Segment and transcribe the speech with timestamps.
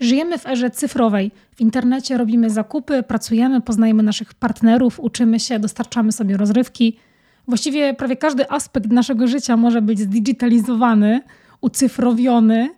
[0.00, 1.30] Żyjemy w erze cyfrowej.
[1.54, 6.96] W internecie robimy zakupy, pracujemy, poznajemy naszych partnerów, uczymy się, dostarczamy sobie rozrywki.
[7.48, 11.20] Właściwie prawie każdy aspekt naszego życia może być zdigitalizowany,
[11.60, 12.70] ucyfrowiony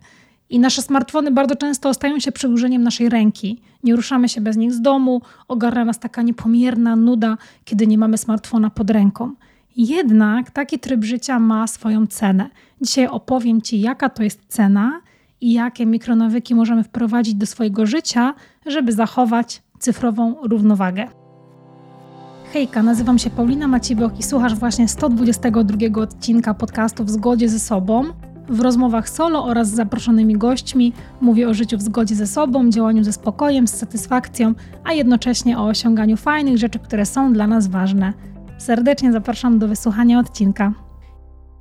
[0.49, 3.61] i nasze smartfony bardzo często stają się przedłużeniem naszej ręki.
[3.83, 8.17] Nie ruszamy się bez nich z domu, ogarnia nas taka niepomierna nuda, kiedy nie mamy
[8.17, 9.33] smartfona pod ręką.
[9.75, 12.49] Jednak taki tryb życia ma swoją cenę.
[12.81, 15.01] Dzisiaj opowiem Ci, jaka to jest cena
[15.41, 18.33] i jakie mikronawyki możemy wprowadzić do swojego życia,
[18.65, 21.07] żeby zachować cyfrową równowagę.
[22.53, 28.03] Hejka, nazywam się Paulina Maciejbok i słuchasz właśnie 122 odcinka podcastu W zgodzie ze sobą.
[28.49, 33.03] W rozmowach solo oraz z zaproszonymi gośćmi mówię o życiu w zgodzie ze sobą, działaniu
[33.03, 34.53] ze spokojem, z satysfakcją,
[34.83, 38.13] a jednocześnie o osiąganiu fajnych rzeczy, które są dla nas ważne.
[38.57, 40.73] Serdecznie zapraszam do wysłuchania odcinka.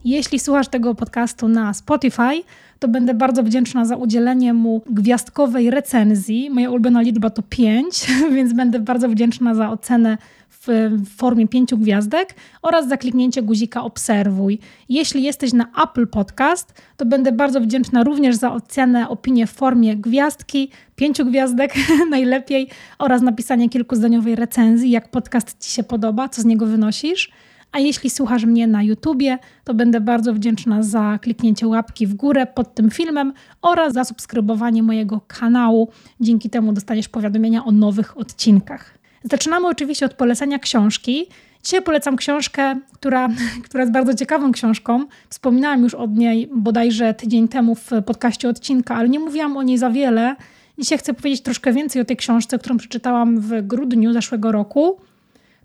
[0.04, 2.42] Jeśli słuchasz tego podcastu na Spotify,
[2.78, 6.50] to będę bardzo wdzięczna za udzielenie mu gwiazdkowej recenzji.
[6.50, 10.18] Moja ulubiona liczba to 5, więc będę bardzo wdzięczna za ocenę
[10.50, 14.58] w formie pięciu gwiazdek oraz za kliknięcie guzika obserwuj.
[14.88, 19.96] Jeśli jesteś na Apple Podcast, to będę bardzo wdzięczna również za ocenę, opinię w formie
[19.96, 21.74] gwiazdki, pięciu gwiazdek
[22.10, 27.30] najlepiej oraz napisanie kilkuzdaniowej recenzji, jak podcast Ci się podoba, co z niego wynosisz.
[27.72, 32.46] A jeśli słuchasz mnie na YouTubie, to będę bardzo wdzięczna za kliknięcie łapki w górę
[32.46, 35.88] pod tym filmem oraz za subskrybowanie mojego kanału.
[36.20, 38.98] Dzięki temu dostaniesz powiadomienia o nowych odcinkach.
[39.24, 41.26] Zaczynamy oczywiście od polecenia książki.
[41.64, 43.28] Dzisiaj polecam książkę, która,
[43.64, 45.04] która jest bardzo ciekawą książką.
[45.28, 49.78] Wspominałam już o niej bodajże tydzień temu w podcaście odcinka, ale nie mówiłam o niej
[49.78, 50.36] za wiele.
[50.78, 54.98] Dzisiaj chcę powiedzieć troszkę więcej o tej książce, którą przeczytałam w grudniu zeszłego roku.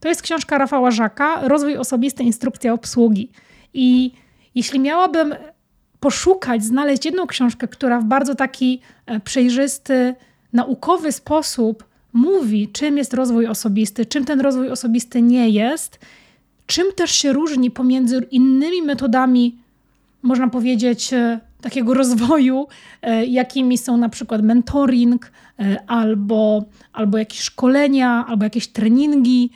[0.04, 3.30] To jest książka Rafała Żaka, Rozwój osobisty, instrukcja obsługi.
[3.74, 4.12] I
[4.56, 5.36] jeśli miałabym
[6.00, 10.16] poszukać, znaleźć jedną książkę, która w bardzo taki e, przejrzysty,
[10.54, 16.00] naukowy sposób mówi, czym jest rozwój osobisty, czym ten rozwój osobisty nie jest,
[16.66, 19.58] czym też się różni pomiędzy innymi metodami,
[20.22, 22.68] można powiedzieć, e, takiego rozwoju,
[23.02, 25.32] e, jakimi są na przykład mentoring,
[25.88, 29.50] albo, albo jakieś szkolenia, albo jakieś treningi,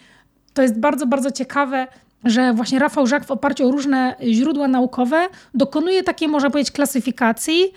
[0.57, 1.87] to jest bardzo, bardzo ciekawe,
[2.23, 7.71] że właśnie Rafał Żak w oparciu o różne źródła naukowe dokonuje takiej, można powiedzieć, klasyfikacji,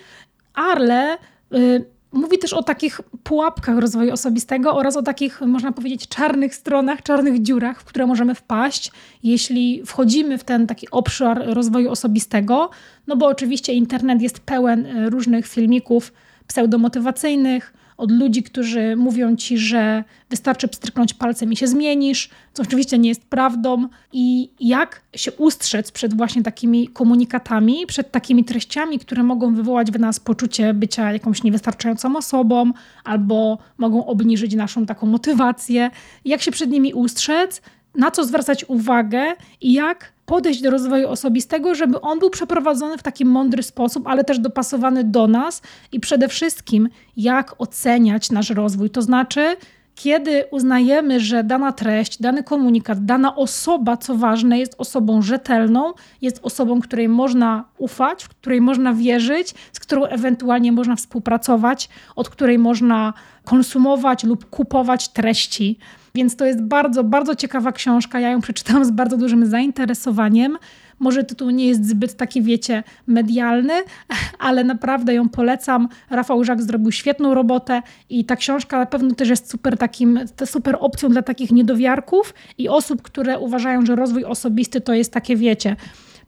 [0.53, 1.17] ale
[1.53, 7.03] y, mówi też o takich pułapkach rozwoju osobistego oraz o takich, można powiedzieć, czarnych stronach,
[7.03, 8.91] czarnych dziurach, w które możemy wpaść,
[9.23, 12.69] jeśli wchodzimy w ten taki obszar rozwoju osobistego.
[13.07, 16.13] No bo oczywiście internet jest pełen y, różnych filmików
[16.47, 22.97] pseudomotywacyjnych, od ludzi, którzy mówią ci, że wystarczy pstryknąć palcem i się zmienisz, co oczywiście
[22.97, 23.87] nie jest prawdą.
[24.13, 29.99] I jak się ustrzec przed właśnie takimi komunikatami, przed takimi treściami, które mogą wywołać w
[29.99, 32.71] nas poczucie bycia jakąś niewystarczającą osobą,
[33.03, 35.91] albo mogą obniżyć naszą taką motywację.
[36.25, 37.61] Jak się przed nimi ustrzec,
[37.95, 39.23] na co zwracać uwagę
[39.61, 44.23] i jak podejść do rozwoju osobistego, żeby on był przeprowadzony w taki mądry sposób, ale
[44.23, 48.89] też dopasowany do nas i przede wszystkim jak oceniać nasz rozwój.
[48.89, 49.55] To znaczy,
[49.95, 56.39] kiedy uznajemy, że dana treść, dany komunikat, dana osoba, co ważne, jest osobą rzetelną, jest
[56.43, 62.59] osobą, której można ufać, w której można wierzyć, z którą ewentualnie można współpracować, od której
[62.59, 63.13] można
[63.45, 65.77] konsumować lub kupować treści.
[66.15, 68.19] Więc to jest bardzo, bardzo ciekawa książka.
[68.19, 70.57] Ja ją przeczytałam z bardzo dużym zainteresowaniem.
[70.99, 73.73] Może tytuł nie jest zbyt taki, wiecie, medialny,
[74.39, 75.87] ale naprawdę ją polecam.
[76.09, 80.77] Rafał Żak zrobił świetną robotę i ta książka na pewno też jest super takim, super
[80.79, 85.75] opcją dla takich niedowiarków i osób, które uważają, że rozwój osobisty to jest takie, wiecie,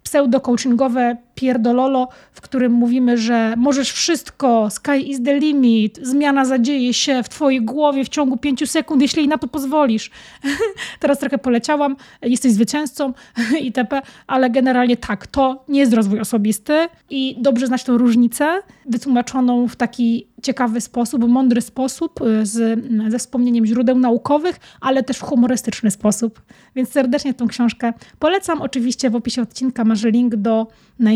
[0.03, 7.23] pseudo-coachingowe pierdololo, w którym mówimy, że możesz wszystko, sky is the limit, zmiana zadzieje się
[7.23, 10.11] w twojej głowie w ciągu pięciu sekund, jeśli na to pozwolisz.
[10.99, 13.13] Teraz trochę poleciałam, jesteś zwycięzcą
[13.61, 19.67] itp., ale generalnie tak, to nie jest rozwój osobisty i dobrze znać tą różnicę, wytłumaczoną
[19.67, 22.79] w taki ciekawy sposób, mądry sposób, y, z,
[23.11, 26.41] ze wspomnieniem źródeł naukowych, ale też w humorystyczny sposób.
[26.75, 28.61] Więc serdecznie tę książkę polecam.
[28.61, 30.67] Oczywiście w opisie odcinka masz link do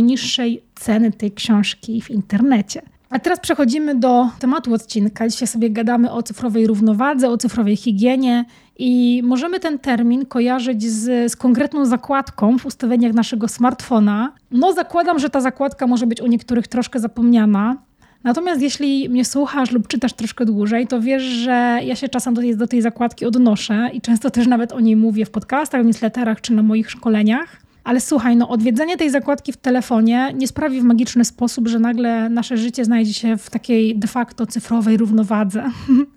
[0.07, 2.81] najniższej ceny tej książki w internecie.
[3.09, 5.29] A teraz przechodzimy do tematu odcinka.
[5.29, 8.45] Dzisiaj sobie gadamy o cyfrowej równowadze, o cyfrowej higienie
[8.77, 14.33] i możemy ten termin kojarzyć z, z, konkretną zakładką w ustawieniach naszego smartfona.
[14.51, 17.77] No, zakładam, że ta zakładka może być u niektórych troszkę zapomniana.
[18.23, 22.41] Natomiast jeśli mnie słuchasz lub czytasz troszkę dłużej, to wiesz, że ja się czasem do
[22.41, 25.85] tej, do tej zakładki odnoszę i często też nawet o niej mówię w podcastach, w
[25.85, 27.66] newsletterach czy na moich szkoleniach.
[27.87, 32.29] Ale słuchaj, no odwiedzenie tej zakładki w telefonie nie sprawi w magiczny sposób, że nagle
[32.29, 35.71] nasze życie znajdzie się w takiej de facto cyfrowej równowadze.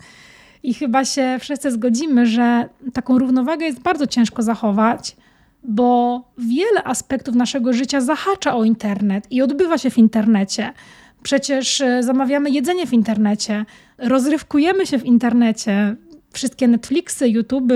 [0.63, 5.17] I chyba się wszyscy zgodzimy, że taką równowagę jest bardzo ciężko zachować,
[5.63, 10.73] bo wiele aspektów naszego życia zahacza o internet i odbywa się w internecie.
[11.23, 13.65] Przecież e, zamawiamy jedzenie w internecie,
[13.99, 15.97] rozrywkujemy się w internecie,
[16.33, 17.73] wszystkie Netflixy, YouTube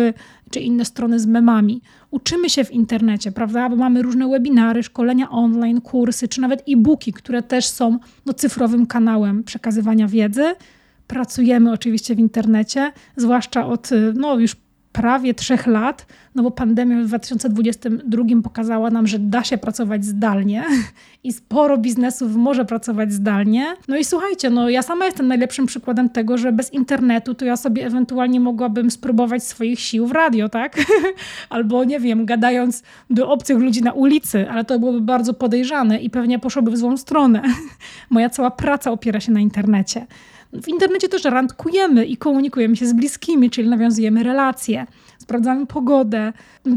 [0.55, 1.83] czy inne strony z memami.
[2.11, 3.69] Uczymy się w internecie, prawda?
[3.69, 8.87] Bo mamy różne webinary, szkolenia online, kursy, czy nawet e-booki, które też są no, cyfrowym
[8.87, 10.55] kanałem przekazywania wiedzy.
[11.06, 14.56] Pracujemy oczywiście w internecie, zwłaszcza od no, już
[14.93, 20.65] prawie trzech lat, no bo pandemia w 2022 pokazała nam, że da się pracować zdalnie
[21.25, 23.67] i sporo biznesów może pracować zdalnie.
[23.89, 27.57] No i słuchajcie, no ja sama jestem najlepszym przykładem tego, że bez internetu to ja
[27.57, 30.77] sobie ewentualnie mogłabym spróbować swoich sił w radio, tak?
[31.51, 36.11] Albo nie wiem, gadając do obcych ludzi na ulicy, ale to byłoby bardzo podejrzane i
[36.11, 37.43] pewnie poszłoby w złą stronę.
[38.11, 40.07] Moja cała praca opiera się na internecie.
[40.53, 44.87] W internecie też randkujemy i komunikujemy się z bliskimi, czyli nawiązujemy relacje
[45.25, 46.24] sprawdzamy pogodę.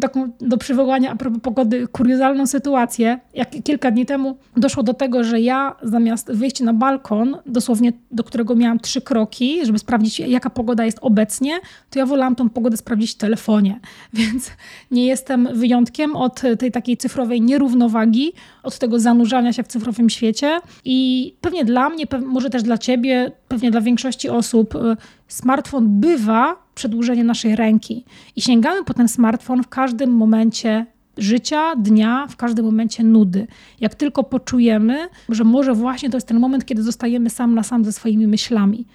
[0.02, 3.20] Taką do przywołania a propos pogody kuriozalną sytuację.
[3.34, 8.24] Jak kilka dni temu doszło do tego, że ja zamiast wyjść na balkon, dosłownie do
[8.24, 11.60] którego miałam trzy kroki, żeby sprawdzić jaka pogoda jest obecnie,
[11.90, 13.80] to ja wolałam tą pogodę sprawdzić w telefonie.
[14.14, 14.52] Więc
[14.92, 18.34] nie jestem wyjątkiem od tej takiej cyfrowej nierównowagi,
[18.64, 23.32] od tego zanurzania się w cyfrowym świecie i pewnie dla mnie, może też dla ciebie,
[23.48, 24.80] pewnie dla większości osób y,
[25.28, 30.86] smartfon bywa przedłużeniem naszej ręki i sięgamy po ten smartfon w każdym momencie
[31.18, 33.48] życia, dnia, w każdym momencie nudy.
[33.80, 34.98] Jak tylko poczujemy,
[35.30, 38.86] że może właśnie to jest ten moment, kiedy zostajemy sam na sam ze swoimi myślami.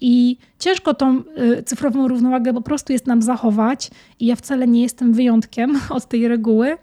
[0.00, 4.82] I ciężko tą y, cyfrową równowagę po prostu jest nam zachować, i ja wcale nie
[4.82, 6.76] jestem wyjątkiem od tej reguły.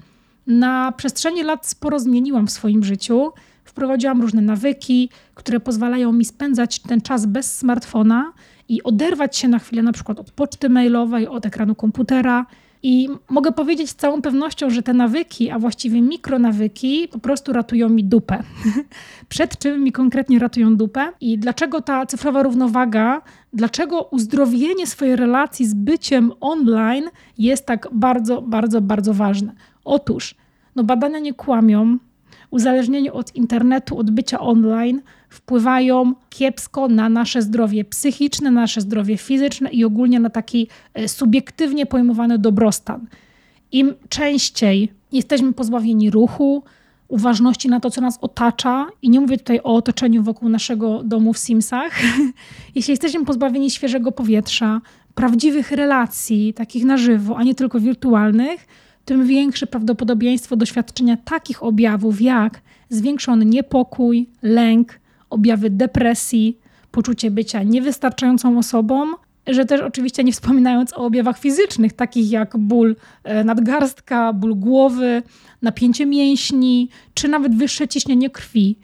[0.48, 3.32] Na przestrzeni lat sporo zmieniłam w swoim życiu.
[3.64, 8.34] Wprowadziłam różne nawyki, które pozwalają mi spędzać ten czas bez smartfona
[8.70, 12.46] i oderwać się na chwilę na przykład od poczty mailowej, od ekranu komputera.
[12.84, 17.90] I mogę powiedzieć z całą pewnością, że te nawyki, a właściwie mikronawyki, po prostu ratują
[17.90, 18.44] mi dupę.
[19.30, 23.22] Przed czym mi konkretnie ratują dupę i dlaczego ta cyfrowa równowaga,
[23.54, 27.06] dlaczego uzdrowienie swojej relacji z byciem online
[27.38, 29.54] jest tak bardzo, bardzo, bardzo ważne.
[29.86, 30.36] Otóż,
[30.76, 31.98] no badania nie kłamią,
[32.56, 39.18] uzależnienie od internetu, od bycia online wpływają kiepsko na nasze zdrowie psychiczne, na nasze zdrowie
[39.18, 43.08] fizyczne i ogólnie na taki e, subiektywnie pojmowany dobrostan.
[43.72, 46.64] Im częściej jesteśmy pozbawieni ruchu,
[47.08, 51.34] uważności na to, co nas otacza, i nie mówię tutaj o otoczeniu wokół naszego domu
[51.34, 51.92] w Simsach,
[52.76, 54.82] jeśli jesteśmy pozbawieni świeżego powietrza,
[55.16, 58.68] prawdziwych relacji, takich na żywo, a nie tylko wirtualnych,
[59.06, 65.00] tym większe prawdopodobieństwo doświadczenia takich objawów jak zwiększony niepokój, lęk,
[65.30, 66.58] objawy depresji,
[66.92, 69.06] poczucie bycia niewystarczającą osobą,
[69.48, 75.24] że też oczywiście nie wspominając o objawach fizycznych, takich jak ból e, nadgarstka, ból głowy,
[75.62, 78.76] napięcie mięśni, czy nawet wyższe ciśnienie krwi.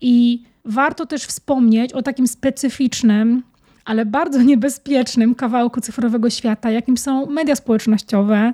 [0.00, 3.42] I warto też wspomnieć o takim specyficznym,
[3.84, 8.52] ale bardzo niebezpiecznym kawałku cyfrowego świata, jakim są media społecznościowe,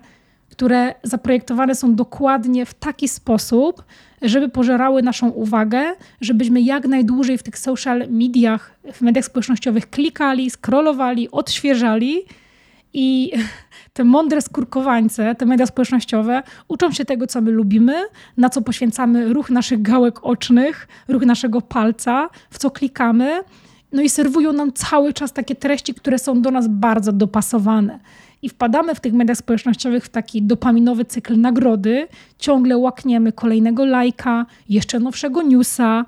[0.56, 3.84] które zaprojektowane są dokładnie w taki sposób,
[4.22, 5.82] żeby pożerały naszą uwagę,
[6.20, 12.22] żebyśmy jak najdłużej w tych social mediach, w mediach społecznościowych klikali, scrollowali, odświeżali
[12.92, 13.32] i
[13.94, 17.94] te mądre skurkowańce, te media społecznościowe uczą się tego, co my lubimy,
[18.36, 23.40] na co poświęcamy ruch naszych gałek ocznych, ruch naszego palca, w co klikamy.
[23.92, 27.98] No i serwują nam cały czas takie treści, które są do nas bardzo dopasowane
[28.42, 34.46] i wpadamy w tych mediach społecznościowych w taki dopaminowy cykl nagrody, ciągle łakniemy kolejnego lajka,
[34.68, 36.04] jeszcze nowszego newsa,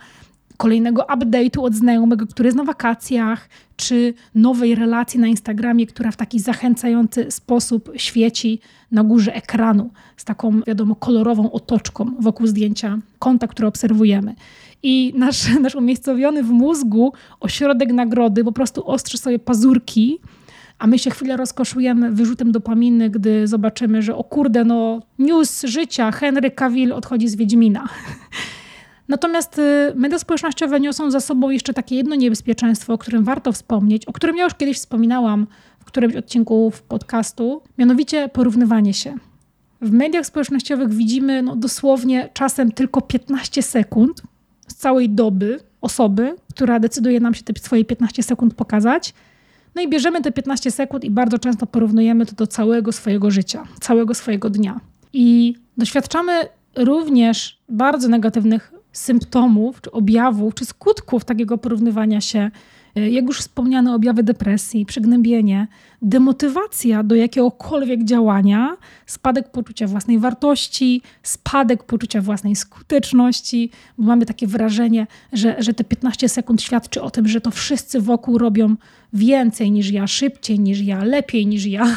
[0.58, 6.16] kolejnego update'u od znajomego, który jest na wakacjach, czy nowej relacji na Instagramie, która w
[6.16, 13.46] taki zachęcający sposób świeci na górze ekranu z taką, wiadomo, kolorową otoczką wokół zdjęcia konta,
[13.46, 14.34] które obserwujemy.
[14.82, 20.18] I nasz, nasz umiejscowiony w mózgu ośrodek nagrody po prostu ostrzy sobie pazurki
[20.78, 26.10] a my się chwilę rozkoszujemy wyrzutem dopaminy, gdy zobaczymy, że o kurde, no news życia,
[26.10, 27.88] Henry Cavill odchodzi z Wiedźmina.
[29.08, 34.04] Natomiast y, media społecznościowe niosą za sobą jeszcze takie jedno niebezpieczeństwo, o którym warto wspomnieć,
[34.04, 35.46] o którym ja już kiedyś wspominałam
[35.80, 39.16] w którymś odcinku podcastu, mianowicie porównywanie się.
[39.80, 44.22] W mediach społecznościowych widzimy no, dosłownie czasem tylko 15 sekund
[44.68, 49.14] z całej doby osoby, która decyduje nam się te swoje 15 sekund pokazać,
[49.74, 53.64] no i bierzemy te 15 sekund i bardzo często porównujemy to do całego swojego życia,
[53.80, 54.80] całego swojego dnia.
[55.12, 56.32] I doświadczamy
[56.76, 62.50] również bardzo negatywnych symptomów, czy objawów, czy skutków takiego porównywania się
[62.98, 65.66] E, jak już wspomniane, objawy depresji, przygnębienie,
[66.02, 75.06] demotywacja do jakiegokolwiek działania, spadek poczucia własnej wartości, spadek poczucia własnej skuteczności, mamy takie wrażenie,
[75.32, 78.76] że, że te 15 sekund świadczy o tym, że to wszyscy wokół robią
[79.12, 81.96] więcej niż ja, szybciej niż ja, lepiej niż ja.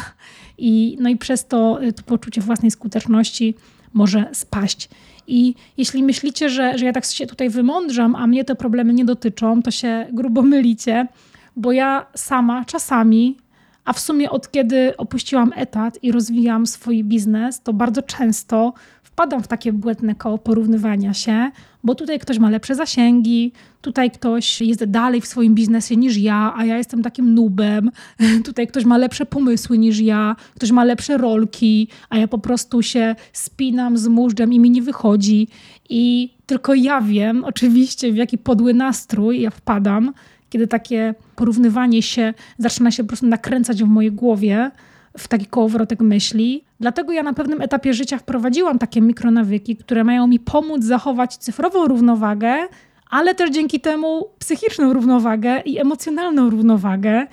[0.57, 3.55] I, no i przez to, e, to poczucie własnej skuteczności
[3.93, 4.89] może spaść.
[5.27, 9.05] I jeśli myślicie, że, że ja tak się tutaj wymądrzam, a mnie te problemy nie
[9.05, 11.07] dotyczą, to się grubo mylicie,
[11.55, 13.37] bo ja sama czasami,
[13.85, 18.73] a w sumie od kiedy opuściłam etat i rozwijam swój biznes, to bardzo często
[19.11, 21.51] wpadam w takie błędne koło porównywania się,
[21.83, 23.51] bo tutaj ktoś ma lepsze zasięgi,
[23.81, 27.91] tutaj ktoś jest dalej w swoim biznesie niż ja, a ja jestem takim nubem,
[28.45, 32.81] tutaj ktoś ma lepsze pomysły niż ja, ktoś ma lepsze rolki, a ja po prostu
[32.81, 35.47] się spinam z móżdżem i mi nie wychodzi.
[35.89, 40.13] I tylko ja wiem oczywiście, w jaki podły nastrój ja wpadam,
[40.49, 44.71] kiedy takie porównywanie się zaczyna się po prostu nakręcać w mojej głowie,
[45.17, 46.63] w taki kołowrotek myśli.
[46.79, 51.87] Dlatego ja na pewnym etapie życia wprowadziłam takie mikronawyki, które mają mi pomóc zachować cyfrową
[51.87, 52.67] równowagę,
[53.09, 57.27] ale też dzięki temu psychiczną równowagę i emocjonalną równowagę.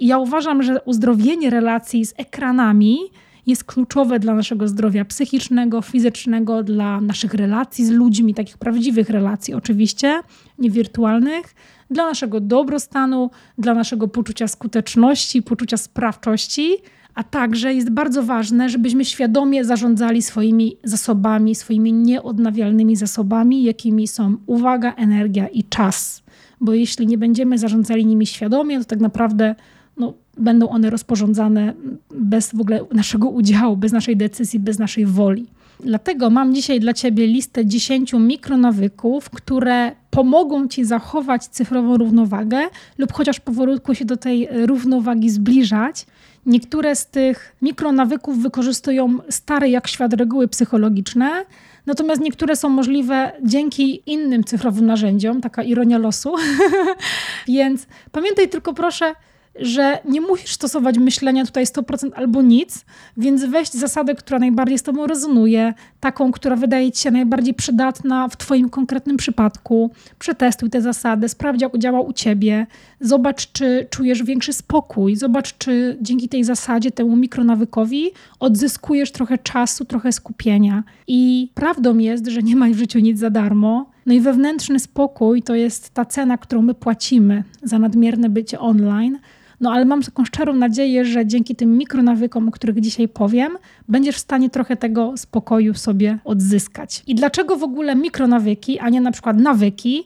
[0.00, 2.98] I ja uważam, że uzdrowienie relacji z ekranami
[3.46, 9.54] jest kluczowe dla naszego zdrowia psychicznego, fizycznego, dla naszych relacji z ludźmi, takich prawdziwych relacji,
[9.54, 10.20] oczywiście,
[10.58, 11.54] nie wirtualnych,
[11.90, 16.76] dla naszego dobrostanu, dla naszego poczucia skuteczności, poczucia sprawczości
[17.18, 24.36] a także jest bardzo ważne, żebyśmy świadomie zarządzali swoimi zasobami, swoimi nieodnawialnymi zasobami, jakimi są
[24.46, 26.22] uwaga, energia i czas.
[26.60, 29.54] Bo jeśli nie będziemy zarządzali nimi świadomie, to tak naprawdę
[29.96, 31.74] no, będą one rozporządzane
[32.10, 35.46] bez w ogóle naszego udziału, bez naszej decyzji, bez naszej woli.
[35.80, 42.58] Dlatego mam dzisiaj dla Ciebie listę 10 mikronawyków, które pomogą Ci zachować cyfrową równowagę
[42.98, 46.06] lub chociaż powolutku się do tej równowagi zbliżać.
[46.48, 51.44] Niektóre z tych mikronawyków wykorzystują stare jak świat reguły psychologiczne,
[51.86, 56.34] natomiast niektóre są możliwe dzięki innym cyfrowym narzędziom, taka ironia losu.
[57.48, 59.14] Więc pamiętaj tylko proszę,
[59.60, 62.84] że nie musisz stosować myślenia tutaj 100% albo nic,
[63.16, 68.28] więc weź zasadę, która najbardziej z Tobą rezonuje, taką, która wydaje Ci się najbardziej przydatna
[68.28, 69.90] w Twoim konkretnym przypadku.
[70.18, 72.66] Przetestuj tę zasadę, sprawdź, jak działa u Ciebie,
[73.00, 79.84] zobacz, czy czujesz większy spokój, zobacz, czy dzięki tej zasadzie, temu mikronawykowi odzyskujesz trochę czasu,
[79.84, 80.82] trochę skupienia.
[81.06, 83.90] I prawdą jest, że nie ma w życiu nic za darmo.
[84.06, 89.18] No i wewnętrzny spokój to jest ta cena, którą my płacimy za nadmierne bycie online
[89.60, 94.16] no ale mam taką szczerą nadzieję, że dzięki tym mikronawykom, o których dzisiaj powiem, będziesz
[94.16, 97.02] w stanie trochę tego spokoju sobie odzyskać.
[97.06, 100.04] I dlaczego w ogóle mikronawyki, a nie na przykład nawyki?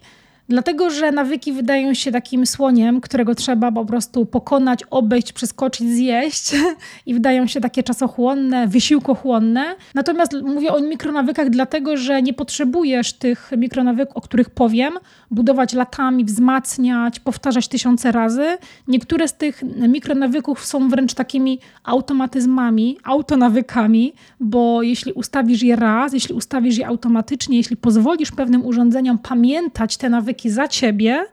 [0.49, 6.53] Dlatego, że nawyki wydają się takim słoniem, którego trzeba po prostu pokonać, obejść, przeskoczyć, zjeść
[7.07, 9.65] i wydają się takie czasochłonne, wysiłkochłonne.
[9.95, 14.93] Natomiast mówię o mikronawykach dlatego, że nie potrzebujesz tych mikronawyków, o których powiem,
[15.31, 18.57] budować latami, wzmacniać, powtarzać tysiące razy.
[18.89, 26.35] Niektóre z tych mikronawyków są wręcz takimi automatyzmami, autonawykami, bo jeśli ustawisz je raz, jeśli
[26.35, 31.27] ustawisz je automatycznie, jeśli pozwolisz pewnym urządzeniom pamiętać te nawyki, za ciebie,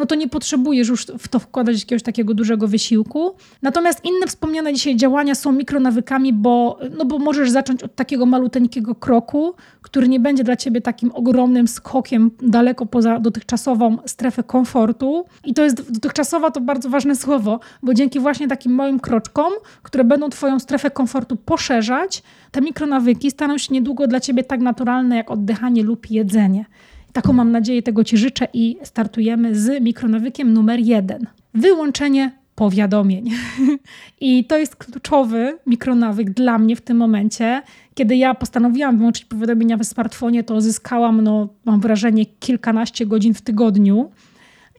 [0.00, 3.34] no to nie potrzebujesz już w to wkładać jakiegoś takiego dużego wysiłku.
[3.62, 8.94] Natomiast inne wspomniane dzisiaj działania są mikronawykami, bo, no bo możesz zacząć od takiego maluteńkiego
[8.94, 15.24] kroku, który nie będzie dla ciebie takim ogromnym skokiem daleko poza dotychczasową strefę komfortu.
[15.44, 19.52] I to jest dotychczasowa to bardzo ważne słowo, bo dzięki właśnie takim małym kroczkom,
[19.82, 25.16] które będą twoją strefę komfortu poszerzać, te mikronawyki staną się niedługo dla ciebie tak naturalne
[25.16, 26.64] jak oddychanie lub jedzenie.
[27.12, 31.26] Taką mam nadzieję, tego Ci życzę i startujemy z mikronawykiem numer jeden.
[31.54, 33.30] Wyłączenie powiadomień.
[34.20, 37.62] I to jest kluczowy mikronawyk dla mnie w tym momencie.
[37.94, 43.42] Kiedy ja postanowiłam wyłączyć powiadomienia w smartfonie, to zyskałam, no, mam wrażenie, kilkanaście godzin w
[43.42, 44.10] tygodniu.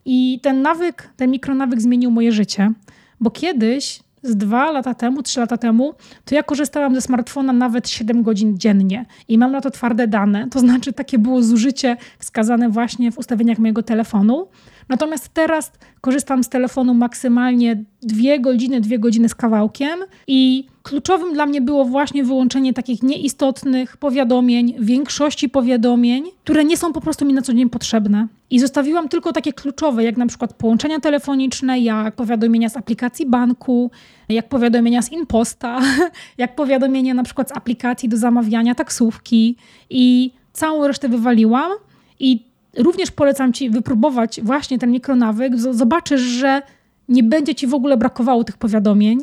[0.05, 2.71] I ten nawyk, ten mikronawyk zmienił moje życie,
[3.19, 5.93] bo kiedyś z dwa lata temu, trzy lata temu,
[6.25, 10.49] to ja korzystałam ze smartfona nawet 7 godzin dziennie i mam na to twarde dane,
[10.49, 14.47] to znaczy takie było zużycie wskazane właśnie w ustawieniach mojego telefonu.
[14.89, 15.71] Natomiast teraz
[16.01, 21.85] korzystam z telefonu maksymalnie dwie godziny, dwie godziny z kawałkiem i kluczowym dla mnie było
[21.85, 27.53] właśnie wyłączenie takich nieistotnych powiadomień, większości powiadomień, które nie są po prostu mi na co
[27.53, 28.27] dzień potrzebne.
[28.49, 33.91] I zostawiłam tylko takie kluczowe, jak na przykład połączenia telefoniczne, jak powiadomienia z aplikacji banku,
[34.29, 35.79] jak powiadomienia z Imposta,
[36.37, 39.55] jak powiadomienia na przykład z aplikacji do zamawiania taksówki
[39.89, 41.71] i całą resztę wywaliłam
[42.19, 45.57] i również polecam Ci wypróbować właśnie ten mikronawyk.
[45.57, 46.61] Zobaczysz, że
[47.09, 49.19] nie będzie Ci w ogóle brakowało tych powiadomień.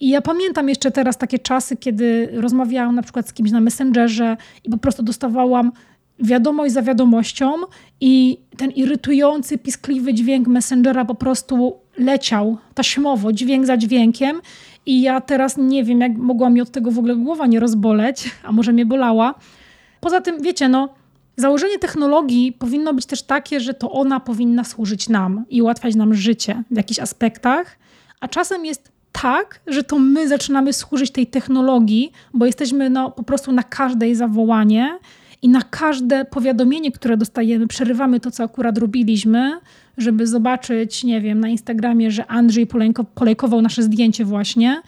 [0.00, 4.36] I ja pamiętam jeszcze teraz takie czasy, kiedy rozmawiałam na przykład z kimś na Messengerze
[4.64, 5.72] i po prostu dostawałam
[6.18, 7.52] wiadomość za wiadomością
[8.00, 14.40] i ten irytujący, piskliwy dźwięk Messengera po prostu leciał taśmowo, dźwięk za dźwiękiem
[14.86, 18.30] i ja teraz nie wiem, jak mogła mi od tego w ogóle głowa nie rozboleć,
[18.44, 19.34] a może mnie bolała.
[20.00, 20.88] Poza tym, wiecie, no,
[21.36, 26.14] założenie technologii powinno być też takie, że to ona powinna służyć nam i ułatwiać nam
[26.14, 27.78] życie w jakichś aspektach,
[28.20, 33.22] a czasem jest tak, że to my zaczynamy służyć tej technologii, bo jesteśmy no, po
[33.22, 34.98] prostu na każde jej zawołanie
[35.42, 39.60] i na każde powiadomienie, które dostajemy, przerywamy to, co akurat robiliśmy,
[39.98, 42.66] żeby zobaczyć, nie wiem, na Instagramie, że Andrzej
[43.14, 44.82] polejkował nasze zdjęcie właśnie.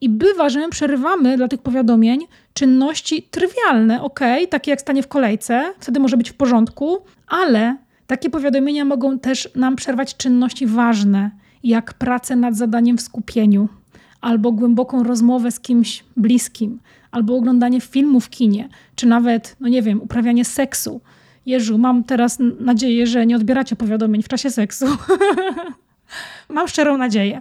[0.00, 2.20] I bywa, że my przerywamy dla tych powiadomień
[2.54, 8.30] czynności trywialne, ok, takie jak stanie w kolejce, wtedy może być w porządku, ale takie
[8.30, 11.30] powiadomienia mogą też nam przerwać czynności ważne,
[11.62, 13.68] jak pracę nad zadaniem w skupieniu,
[14.20, 16.80] albo głęboką rozmowę z kimś bliskim,
[17.10, 21.00] albo oglądanie filmu w kinie, czy nawet, no nie wiem, uprawianie seksu.
[21.46, 24.86] Jeżu, mam teraz nadzieję, że nie odbieracie powiadomień w czasie seksu.
[26.48, 27.40] mam szczerą nadzieję.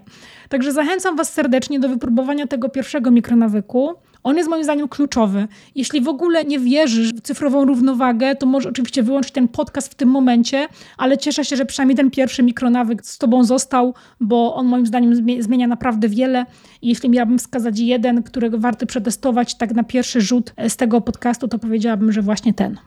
[0.49, 3.93] Także zachęcam Was serdecznie do wypróbowania tego pierwszego mikronawyku.
[4.23, 5.47] On jest moim zdaniem kluczowy.
[5.75, 9.95] Jeśli w ogóle nie wierzysz w cyfrową równowagę, to możesz oczywiście wyłączyć ten podcast w
[9.95, 14.65] tym momencie, ale cieszę się, że przynajmniej ten pierwszy mikronawyk z Tobą został, bo on
[14.65, 16.45] moim zdaniem zmienia naprawdę wiele.
[16.81, 21.59] Jeśli miałabym wskazać jeden, którego warto przetestować tak na pierwszy rzut z tego podcastu, to
[21.59, 22.77] powiedziałabym, że właśnie ten.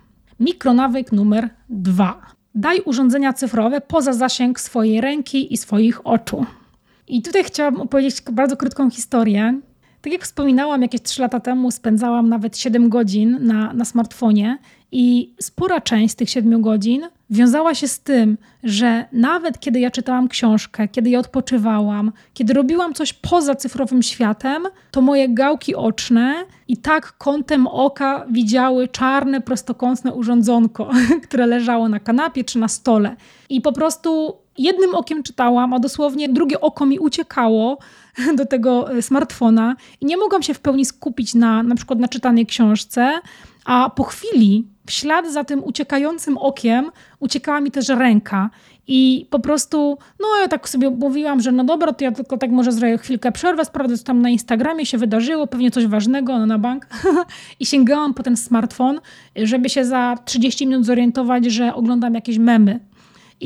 [0.41, 2.21] Mikronawyk numer dwa.
[2.55, 6.47] Daj urządzenia cyfrowe poza zasięg swojej ręki i swoich oczu.
[7.09, 9.61] I tutaj chciałabym opowiedzieć bardzo krótką historię.
[10.05, 14.59] Tak jak wspominałam, jakieś 3 lata temu spędzałam nawet 7 godzin na, na smartfonie
[14.93, 19.91] i spora część z tych 7 godzin wiązała się z tym, że nawet kiedy ja
[19.91, 26.35] czytałam książkę, kiedy ja odpoczywałam, kiedy robiłam coś poza cyfrowym światem, to moje gałki oczne
[26.69, 30.91] i tak kątem oka widziały czarne, prostokątne urządzonko,
[31.29, 33.17] które leżało na kanapie czy na stole.
[33.49, 37.79] I po prostu jednym okiem czytałam, a dosłownie drugie oko mi uciekało
[38.39, 42.09] do tego e, smartfona i nie mogłam się w pełni skupić na na przykład na
[42.09, 43.21] czytanej książce,
[43.65, 46.91] a po chwili w ślad za tym uciekającym okiem
[47.21, 48.51] uciekała mi też ręka.
[48.87, 52.51] I po prostu, no ja tak sobie mówiłam, że no dobra, to ja tylko tak
[52.51, 56.47] może zrobię chwilkę przerwę, sprawdzę, co tam na Instagramie się wydarzyło, pewnie coś ważnego, no
[56.47, 56.87] na bank.
[57.61, 59.01] I sięgałam po ten smartfon,
[59.37, 62.81] żeby się za 30 minut zorientować, że oglądam jakieś memy.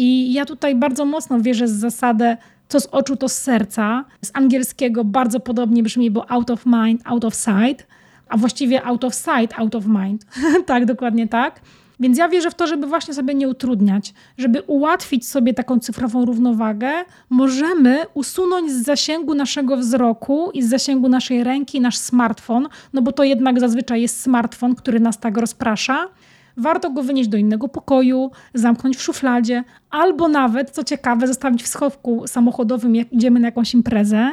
[0.00, 2.36] I ja tutaj bardzo mocno wierzę w zasadę
[2.68, 4.04] co z oczu, to z serca.
[4.24, 7.86] Z angielskiego bardzo podobnie brzmi, bo out of mind, out of sight,
[8.28, 10.26] a właściwie out of sight, out of mind.
[10.66, 11.60] tak, dokładnie tak.
[12.00, 16.24] Więc ja wierzę w to, żeby właśnie sobie nie utrudniać, żeby ułatwić sobie taką cyfrową
[16.24, 16.90] równowagę,
[17.30, 23.12] możemy usunąć z zasięgu naszego wzroku i z zasięgu naszej ręki nasz smartfon, no bo
[23.12, 26.08] to jednak zazwyczaj jest smartfon, który nas tak rozprasza
[26.58, 31.66] warto go wynieść do innego pokoju, zamknąć w szufladzie, albo nawet, co ciekawe, zostawić w
[31.66, 34.30] schowku samochodowym, jak idziemy na jakąś imprezę.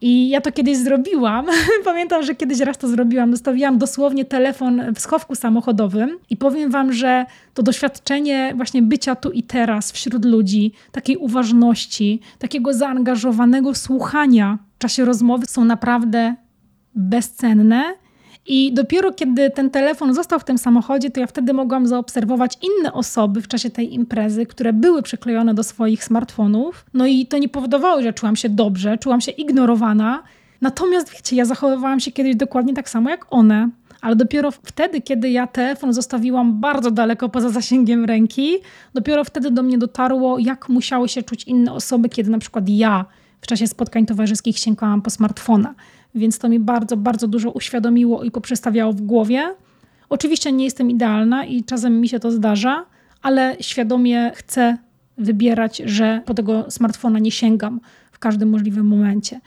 [0.00, 1.46] I ja to kiedyś zrobiłam.
[1.84, 3.30] Pamiętam, że kiedyś raz to zrobiłam.
[3.30, 9.30] Zostawiłam dosłownie telefon w schowku samochodowym i powiem Wam, że to doświadczenie właśnie bycia tu
[9.30, 16.34] i teraz wśród ludzi, takiej uważności, takiego zaangażowanego słuchania w czasie rozmowy są naprawdę
[16.94, 17.94] bezcenne
[18.46, 22.92] i dopiero kiedy ten telefon został w tym samochodzie, to ja wtedy mogłam zaobserwować inne
[22.92, 26.84] osoby w czasie tej imprezy, które były przyklejone do swoich smartfonów.
[26.94, 30.22] No i to nie powodowało, że czułam się dobrze, czułam się ignorowana.
[30.60, 33.68] Natomiast wiecie, ja zachowywałam się kiedyś dokładnie tak samo jak one.
[34.00, 38.54] Ale dopiero wtedy, kiedy ja telefon zostawiłam bardzo daleko poza zasięgiem ręki,
[38.94, 43.04] dopiero wtedy do mnie dotarło, jak musiały się czuć inne osoby, kiedy na przykład ja
[43.40, 45.74] w czasie spotkań towarzyskich sięgałam po smartfona
[46.14, 49.54] więc to mi bardzo, bardzo dużo uświadomiło i poprzestawiało w głowie.
[50.08, 52.86] Oczywiście nie jestem idealna i czasem mi się to zdarza,
[53.22, 54.78] ale świadomie chcę
[55.18, 57.80] wybierać, że po tego smartfona nie sięgam
[58.12, 59.40] w każdym możliwym momencie.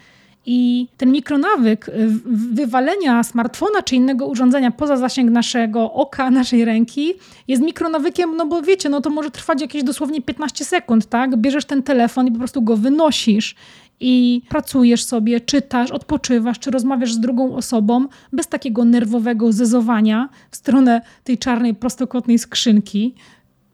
[0.49, 1.91] I ten mikronawyk
[2.25, 7.13] wywalenia smartfona czy innego urządzenia poza zasięg naszego oka, naszej ręki
[7.47, 11.37] jest mikronawykiem, no bo wiecie, no to może trwać jakieś dosłownie 15 sekund, tak?
[11.37, 13.55] Bierzesz ten telefon i po prostu go wynosisz
[13.99, 20.55] i pracujesz sobie, czytasz, odpoczywasz, czy rozmawiasz z drugą osobą bez takiego nerwowego zezowania w
[20.55, 23.15] stronę tej czarnej, prostokątnej skrzynki,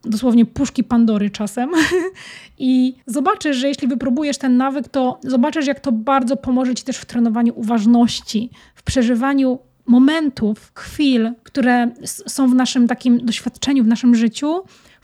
[0.03, 1.69] dosłownie puszki Pandory czasem.
[2.59, 6.97] I zobaczysz, że jeśli wypróbujesz ten nawyk, to zobaczysz, jak to bardzo pomoże ci też
[6.97, 14.15] w trenowaniu uważności, w przeżywaniu momentów, chwil, które są w naszym takim doświadczeniu, w naszym
[14.15, 14.61] życiu,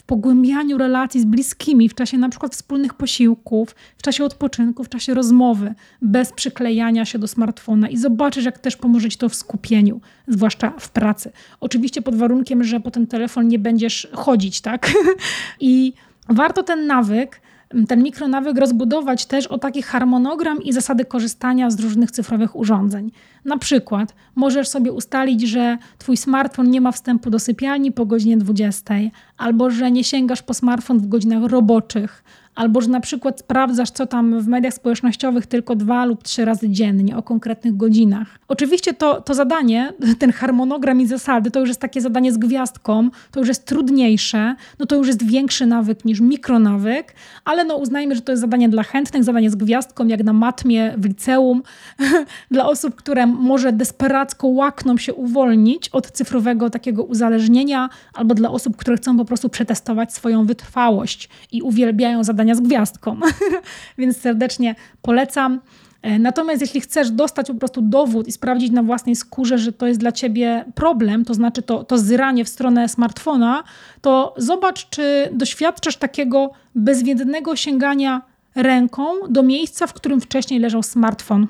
[0.10, 5.13] pogłębianiu relacji z bliskimi w czasie na przykład wspólnych posiłków, w czasie odpoczynku, w czasie
[5.13, 10.02] rozmowy, bez przyklejania się do smartfona i zobaczysz, jak też pomoże Ci to w skupieniu,
[10.28, 11.32] zwłaszcza w pracy.
[11.60, 14.91] Oczywiście pod warunkiem, że po ten telefon nie będziesz chodzić, tak?
[15.60, 15.93] I
[16.30, 17.41] warto ten nawyk
[17.88, 23.12] ten mikronawyk rozbudować też o taki harmonogram i zasady korzystania z różnych cyfrowych urządzeń.
[23.45, 28.38] Na przykład możesz sobie ustalić, że twój smartfon nie ma wstępu do sypialni po godzinie
[28.38, 28.93] 20,
[29.38, 32.23] albo że nie sięgasz po smartfon w godzinach roboczych,
[32.60, 36.69] albo że na przykład sprawdzasz, co tam w mediach społecznościowych tylko dwa lub trzy razy
[36.69, 38.39] dziennie o konkretnych godzinach.
[38.48, 43.10] Oczywiście to, to zadanie, ten harmonogram i zasady, to już jest takie zadanie z gwiazdką,
[43.32, 48.15] to już jest trudniejsze, no to już jest większy nawyk niż mikronawyk, ale no uznajmy,
[48.15, 51.63] że to jest zadanie dla chętnych, zadanie z gwiazdką, jak na matmie w liceum,
[52.52, 58.78] dla osób, które może desperacko łakną się uwolnić od cyfrowego takiego uzależnienia, albo dla osób,
[58.78, 63.19] które chcą po prostu przetestować swoją wytrwałość i uwielbiają zadania z gwiazdką.
[63.97, 65.59] Więc serdecznie polecam.
[66.01, 69.88] E, natomiast jeśli chcesz dostać po prostu dowód i sprawdzić na własnej skórze, że to
[69.88, 73.63] jest dla ciebie problem, to znaczy to, to zyranie w stronę smartfona,
[74.01, 78.21] to zobacz, czy doświadczasz takiego bezwiednego sięgania
[78.55, 81.47] ręką do miejsca, w którym wcześniej leżał smartfon.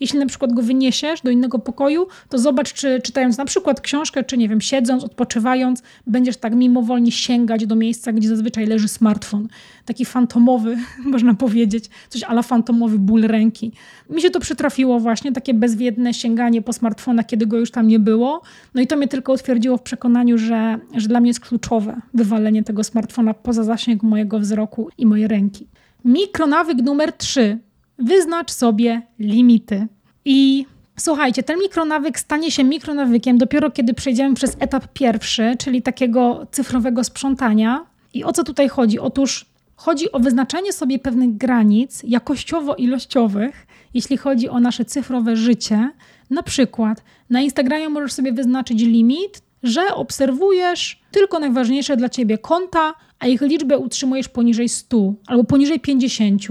[0.00, 4.24] Jeśli na przykład go wyniesiesz do innego pokoju, to zobacz, czy czytając na przykład książkę,
[4.24, 9.48] czy nie wiem, siedząc, odpoczywając, będziesz tak mimowolnie sięgać do miejsca, gdzie zazwyczaj leży smartfon.
[9.84, 13.72] Taki fantomowy, można powiedzieć, coś ala fantomowy ból ręki.
[14.10, 17.98] Mi się to przytrafiło właśnie, takie bezwiedne sięganie po smartfona, kiedy go już tam nie
[17.98, 18.42] było.
[18.74, 22.62] No i to mnie tylko utwierdziło w przekonaniu, że, że dla mnie jest kluczowe wywalenie
[22.64, 25.66] tego smartfona poza zasięg mojego wzroku i mojej ręki.
[26.04, 27.58] Mikronawyk numer 3
[27.98, 29.86] wyznacz sobie limity.
[30.24, 30.66] I
[30.98, 37.04] słuchajcie, ten mikronawyk stanie się mikronawykiem dopiero kiedy przejdziemy przez etap pierwszy, czyli takiego cyfrowego
[37.04, 37.86] sprzątania.
[38.14, 38.98] I o co tutaj chodzi?
[38.98, 45.90] Otóż chodzi o wyznaczenie sobie pewnych granic jakościowo-ilościowych, jeśli chodzi o nasze cyfrowe życie.
[46.30, 52.94] Na przykład na Instagramie możesz sobie wyznaczyć limit, że obserwujesz tylko najważniejsze dla ciebie konta,
[53.18, 56.42] a ich liczbę utrzymujesz poniżej 100 albo poniżej 50.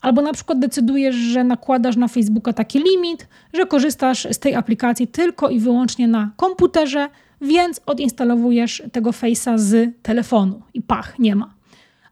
[0.00, 5.06] Albo na przykład decydujesz, że nakładasz na Facebooka taki limit, że korzystasz z tej aplikacji
[5.06, 7.08] tylko i wyłącznie na komputerze,
[7.40, 11.54] więc odinstalowujesz tego Face'a z telefonu i pach, nie ma.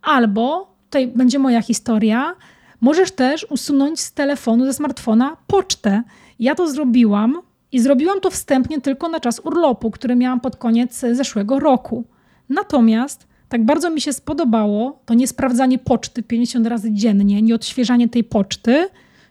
[0.02, 2.34] Albo, tutaj będzie moja historia,
[2.80, 6.02] możesz też usunąć z telefonu, ze smartfona pocztę.
[6.38, 7.38] Ja to zrobiłam
[7.72, 12.04] i zrobiłam to wstępnie tylko na czas urlopu, który miałam pod koniec zeszłego roku.
[12.48, 18.08] Natomiast tak bardzo mi się spodobało to nie sprawdzanie poczty 50 razy dziennie, nie odświeżanie
[18.08, 18.88] tej poczty,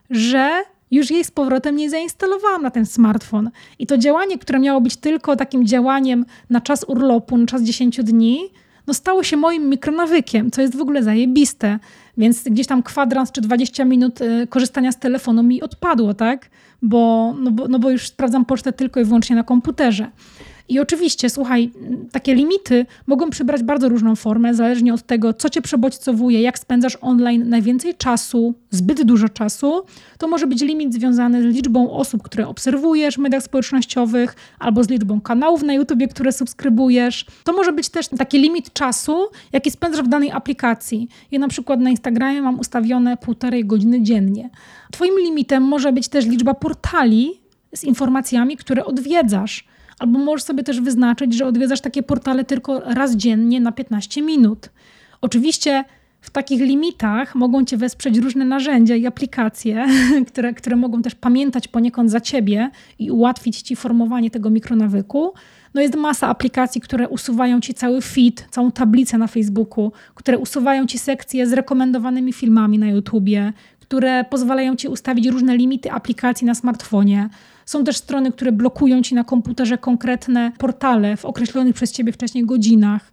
[0.10, 3.49] że już jej z powrotem nie zainstalowałam na ten smartfon.
[3.80, 8.04] I to działanie, które miało być tylko takim działaniem na czas urlopu, na czas 10
[8.04, 8.39] dni,
[8.88, 11.80] no stało się moim mikronawykiem, co jest w ogóle zajebiste.
[12.17, 16.49] Więc gdzieś tam kwadrans czy 20 minut y, korzystania z telefonu mi odpadło, tak?
[16.82, 20.12] Bo, no bo, no bo już sprawdzam pocztę tylko i wyłącznie na komputerze.
[20.69, 21.71] I oczywiście, słuchaj,
[22.12, 26.97] takie limity mogą przybrać bardzo różną formę, zależnie od tego, co cię przebodźcowuje, jak spędzasz
[27.01, 29.86] online najwięcej czasu, zbyt dużo czasu.
[30.17, 34.89] To może być limit związany z liczbą osób, które obserwujesz w mediach społecznościowych, albo z
[34.89, 37.25] liczbą kanałów na YouTubie, które subskrybujesz.
[37.43, 39.17] To może być też taki limit czasu,
[39.54, 41.08] jaki spędzasz w danej aplikacji.
[41.32, 44.49] Ja na przykład na Instagramie mam ustawione półtorej godziny dziennie.
[44.91, 47.39] Twoim limitem może być też liczba portali
[47.75, 49.65] z informacjami, które odwiedzasz
[49.99, 54.69] Albo możesz sobie też wyznaczyć, że odwiedzasz takie portale tylko raz dziennie na 15 minut.
[55.21, 55.84] Oczywiście
[56.25, 59.86] w takich limitach mogą Cię wesprzeć różne narzędzia i aplikacje,
[60.27, 65.34] które, które mogą też pamiętać poniekąd za Ciebie i ułatwić Ci formowanie tego mikronawyku.
[65.73, 70.86] No jest masa aplikacji, które usuwają Ci cały feed, całą tablicę na Facebooku, które usuwają
[70.86, 76.55] Ci sekcje z rekomendowanymi filmami na YouTubie, które pozwalają Ci ustawić różne limity aplikacji na
[76.55, 77.29] smartfonie.
[77.65, 82.45] Są też strony, które blokują Ci na komputerze konkretne portale w określonych przez Ciebie wcześniej
[82.45, 83.12] godzinach.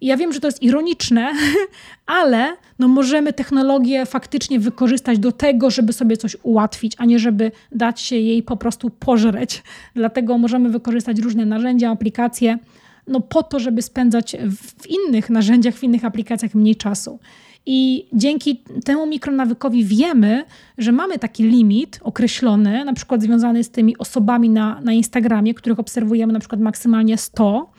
[0.00, 1.32] I ja wiem, że to jest ironiczne,
[2.06, 7.52] ale no możemy technologię faktycznie wykorzystać do tego, żeby sobie coś ułatwić, a nie żeby
[7.72, 9.62] dać się jej po prostu pożreć.
[9.94, 12.58] Dlatego możemy wykorzystać różne narzędzia, aplikacje,
[13.06, 17.18] no po to, żeby spędzać w innych narzędziach, w innych aplikacjach mniej czasu.
[17.66, 20.44] I dzięki temu mikronawykowi wiemy,
[20.78, 25.78] że mamy taki limit określony, na przykład związany z tymi osobami na, na Instagramie, których
[25.78, 27.70] obserwujemy na przykład maksymalnie 100.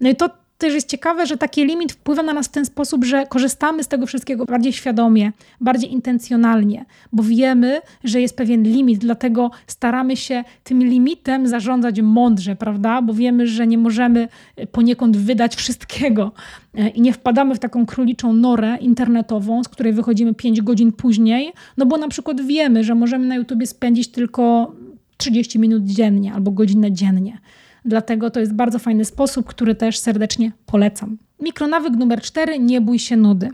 [0.00, 3.04] No i to też jest ciekawe, że taki limit wpływa na nas w ten sposób,
[3.04, 8.98] że korzystamy z tego wszystkiego bardziej świadomie, bardziej intencjonalnie, bo wiemy, że jest pewien limit,
[8.98, 13.02] dlatego staramy się tym limitem zarządzać mądrze, prawda?
[13.02, 14.28] Bo wiemy, że nie możemy
[14.72, 16.32] poniekąd wydać wszystkiego
[16.74, 21.52] e, i nie wpadamy w taką króliczą norę internetową, z której wychodzimy 5 godzin później,
[21.76, 24.74] no bo na przykład wiemy, że możemy na YouTubie spędzić tylko
[25.16, 27.38] 30 minut dziennie albo godzinę dziennie.
[27.84, 31.18] Dlatego to jest bardzo fajny sposób, który też serdecznie polecam.
[31.40, 33.48] Mikronawyk numer 4: nie bój się nudy.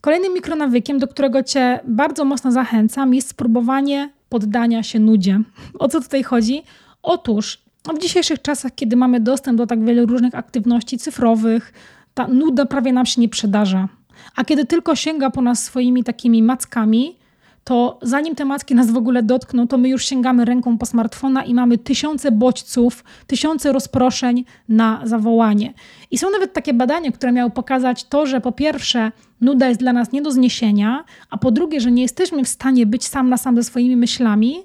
[0.00, 5.40] Kolejnym mikronawykiem, do którego Cię bardzo mocno zachęcam, jest spróbowanie poddania się nudzie.
[5.78, 6.62] O co tutaj chodzi?
[7.02, 7.62] Otóż
[7.94, 11.72] w dzisiejszych czasach, kiedy mamy dostęp do tak wielu różnych aktywności cyfrowych,
[12.14, 13.88] ta nuda prawie nam się nie przydarza.
[14.36, 17.16] A kiedy tylko sięga po nas swoimi takimi mackami,
[17.64, 21.44] to zanim te matki nas w ogóle dotkną, to my już sięgamy ręką po smartfona
[21.44, 25.74] i mamy tysiące bodźców, tysiące rozproszeń na zawołanie.
[26.10, 29.92] I są nawet takie badania, które miały pokazać to, że po pierwsze, nuda jest dla
[29.92, 33.36] nas nie do zniesienia, a po drugie, że nie jesteśmy w stanie być sam na
[33.36, 34.56] sam ze swoimi myślami.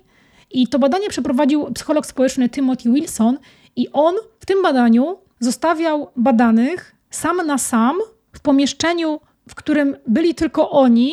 [0.52, 3.38] I to badanie przeprowadził psycholog społeczny Timothy Wilson,
[3.78, 7.98] i on w tym badaniu zostawiał badanych sam na sam
[8.34, 11.12] w pomieszczeniu, w którym byli tylko oni,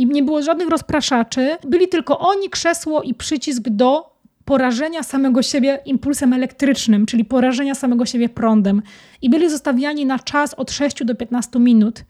[0.00, 1.56] i nie było żadnych rozpraszaczy.
[1.64, 8.06] Byli tylko oni, krzesło i przycisk do porażenia samego siebie impulsem elektrycznym, czyli porażenia samego
[8.06, 8.82] siebie prądem.
[9.22, 12.04] I byli zostawiani na czas od 6 do 15 minut.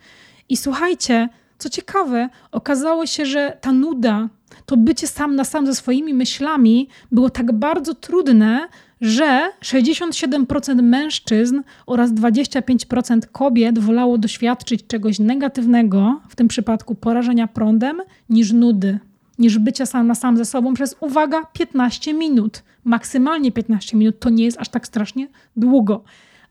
[0.48, 4.28] I słuchajcie, co ciekawe, okazało się, że ta nuda,
[4.66, 8.68] to bycie sam na sam ze swoimi myślami było tak bardzo trudne,
[9.00, 18.02] że 67% mężczyzn oraz 25% kobiet wolało doświadczyć czegoś negatywnego, w tym przypadku porażenia prądem,
[18.28, 18.98] niż nudy,
[19.38, 22.62] niż bycia sam na sam ze sobą przez, uwaga, 15 minut.
[22.84, 26.02] Maksymalnie 15 minut to nie jest aż tak strasznie długo.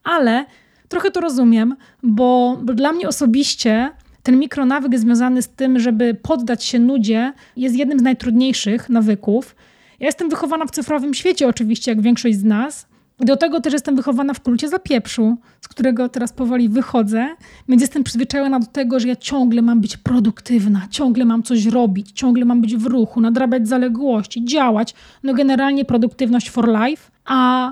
[0.04, 0.46] Ale
[0.88, 3.92] trochę to rozumiem, bo, bo dla mnie osobiście
[4.24, 9.56] ten mikronawyk związany z tym, żeby poddać się nudzie, jest jednym z najtrudniejszych nawyków.
[10.00, 12.88] Ja jestem wychowana w cyfrowym świecie, oczywiście, jak większość z nas.
[13.20, 17.28] Do tego też jestem wychowana w kulcie zapieprzu, z którego teraz powoli wychodzę,
[17.70, 22.12] więc jestem przyzwyczajona do tego, że ja ciągle mam być produktywna, ciągle mam coś robić,
[22.12, 24.94] ciągle mam być w ruchu, nadrabiać zaległości, działać.
[25.24, 27.72] No generalnie produktywność for life, a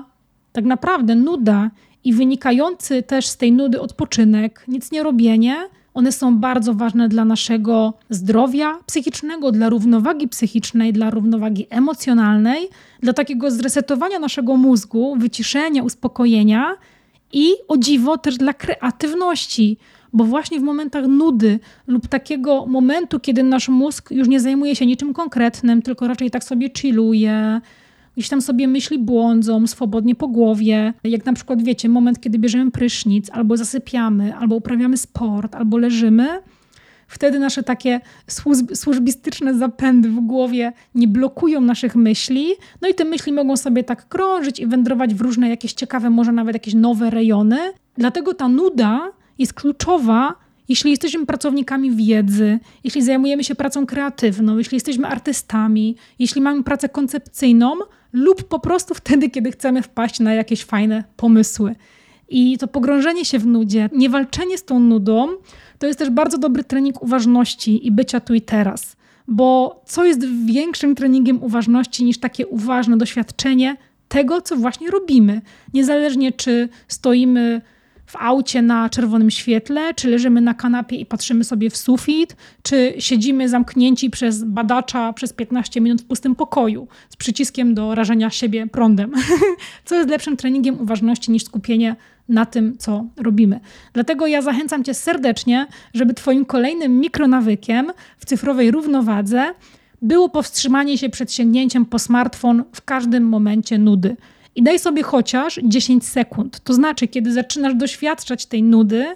[0.52, 1.70] tak naprawdę nuda
[2.04, 5.56] i wynikający też z tej nudy odpoczynek, nic nie robienie,
[5.98, 12.68] one są bardzo ważne dla naszego zdrowia psychicznego, dla równowagi psychicznej, dla równowagi emocjonalnej,
[13.00, 16.74] dla takiego zresetowania naszego mózgu, wyciszenia, uspokojenia
[17.32, 19.76] i o dziwo też dla kreatywności.
[20.12, 24.86] Bo właśnie w momentach nudy lub takiego momentu, kiedy nasz mózg już nie zajmuje się
[24.86, 27.60] niczym konkretnym, tylko raczej tak sobie chilluje,
[28.18, 30.92] gdzieś tam sobie myśli błądzą swobodnie po głowie.
[31.04, 36.28] Jak na przykład, wiecie, moment, kiedy bierzemy prysznic, albo zasypiamy, albo uprawiamy sport, albo leżymy,
[37.08, 38.00] wtedy nasze takie
[38.74, 42.46] służbistyczne zapędy w głowie nie blokują naszych myśli.
[42.80, 46.32] No i te myśli mogą sobie tak krążyć i wędrować w różne jakieś ciekawe, może
[46.32, 47.58] nawet jakieś nowe rejony.
[47.96, 50.34] Dlatego ta nuda jest kluczowa
[50.68, 56.88] jeśli jesteśmy pracownikami wiedzy, jeśli zajmujemy się pracą kreatywną, jeśli jesteśmy artystami, jeśli mamy pracę
[56.88, 57.72] koncepcyjną,
[58.12, 61.74] lub po prostu wtedy, kiedy chcemy wpaść na jakieś fajne pomysły.
[62.28, 65.28] I to pogrążenie się w nudzie, niewalczenie z tą nudą,
[65.78, 68.96] to jest też bardzo dobry trening uważności i bycia tu i teraz.
[69.28, 73.76] Bo co jest większym treningiem uważności niż takie uważne doświadczenie
[74.08, 75.40] tego, co właśnie robimy?
[75.74, 77.60] Niezależnie czy stoimy
[78.08, 82.94] w aucie na czerwonym świetle, czy leżymy na kanapie i patrzymy sobie w sufit, czy
[82.98, 88.66] siedzimy zamknięci przez badacza przez 15 minut w pustym pokoju z przyciskiem do rażenia siebie
[88.66, 89.12] prądem.
[89.84, 91.96] co jest lepszym treningiem uważności niż skupienie
[92.28, 93.60] na tym, co robimy.
[93.92, 99.54] Dlatego ja zachęcam Cię serdecznie, żeby Twoim kolejnym mikronawykiem w cyfrowej równowadze
[100.02, 104.16] było powstrzymanie się przed sięgnięciem po smartfon w każdym momencie nudy
[104.58, 106.60] i daj sobie chociaż 10 sekund.
[106.60, 109.06] To znaczy, kiedy zaczynasz doświadczać tej nudy,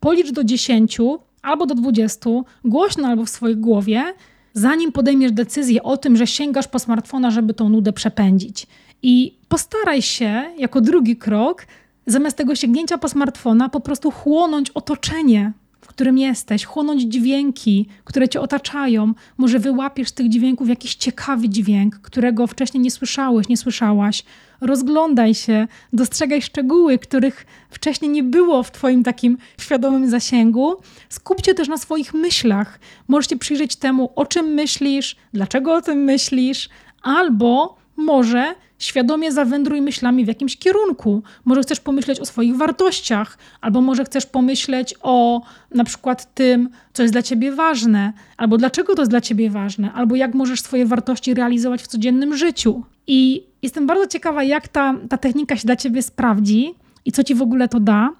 [0.00, 0.98] policz do 10
[1.42, 2.30] albo do 20,
[2.64, 4.04] głośno albo w swojej głowie,
[4.52, 8.66] zanim podejmiesz decyzję o tym, że sięgasz po smartfona, żeby tą nudę przepędzić.
[9.02, 11.66] I postaraj się, jako drugi krok,
[12.06, 18.28] zamiast tego sięgnięcia po smartfona, po prostu chłonąć otoczenie, w którym jesteś, chłonąć dźwięki, które
[18.28, 19.14] cię otaczają.
[19.38, 24.24] Może wyłapiesz z tych dźwięków jakiś ciekawy dźwięk, którego wcześniej nie słyszałeś, nie słyszałaś.
[24.60, 30.76] Rozglądaj się, dostrzegaj szczegóły, których wcześniej nie było w Twoim takim świadomym zasięgu.
[31.08, 32.80] Skupcie też na swoich myślach.
[33.08, 36.68] Możesz się przyjrzeć temu, o czym myślisz, dlaczego o tym myślisz,
[37.02, 41.22] albo może świadomie zawędruj myślami w jakimś kierunku.
[41.44, 45.42] Może chcesz pomyśleć o swoich wartościach, albo może chcesz pomyśleć o
[45.74, 49.92] na przykład tym, co jest dla ciebie ważne, albo dlaczego to jest dla ciebie ważne,
[49.92, 52.82] albo jak możesz swoje wartości realizować w codziennym życiu.
[53.06, 57.34] I jestem bardzo ciekawa, jak ta, ta technika się dla ciebie sprawdzi i co ci
[57.34, 58.10] w ogóle to da,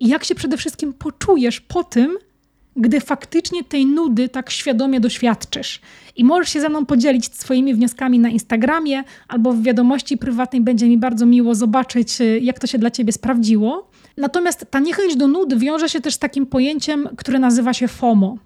[0.00, 2.16] i jak się przede wszystkim poczujesz po tym,
[2.76, 5.80] gdy faktycznie tej nudy tak świadomie doświadczysz.
[6.16, 10.62] I możesz się ze mną podzielić swoimi wnioskami na Instagramie albo w wiadomości prywatnej.
[10.62, 13.90] Będzie mi bardzo miło zobaczyć, y, jak to się dla ciebie sprawdziło.
[14.16, 18.36] Natomiast ta niechęć do nudy wiąże się też z takim pojęciem, które nazywa się FOMO.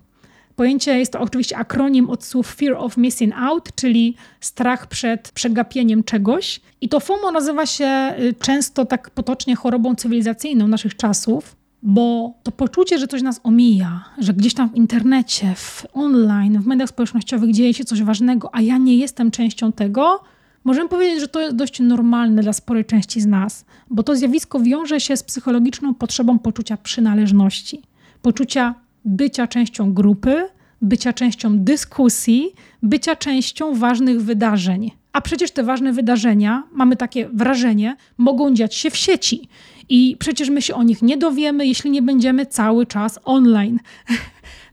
[0.57, 6.05] Pojęcie jest to oczywiście akronim od słów Fear of Missing Out, czyli strach przed przegapieniem
[6.05, 6.61] czegoś.
[6.81, 12.53] I to FOMO nazywa się y, często tak potocznie chorobą cywilizacyjną naszych czasów bo to
[12.53, 17.53] poczucie, że coś nas omija, że gdzieś tam w internecie, w online, w mediach społecznościowych
[17.53, 20.21] dzieje się coś ważnego, a ja nie jestem częścią tego,
[20.65, 24.61] możemy powiedzieć, że to jest dość normalne dla sporej części z nas, bo to zjawisko
[24.61, 27.83] wiąże się z psychologiczną potrzebą poczucia przynależności,
[28.23, 30.49] poczucia bycia częścią grupy,
[30.83, 34.91] bycia częścią dyskusji, bycia częścią ważnych wydarzeń.
[35.13, 39.49] A przecież te ważne wydarzenia, mamy takie wrażenie, mogą dziać się w sieci.
[39.89, 43.79] I przecież my się o nich nie dowiemy, jeśli nie będziemy cały czas online.